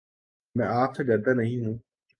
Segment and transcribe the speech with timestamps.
[0.55, 1.77] میں آپ سے ڈرتا نہیں ہوں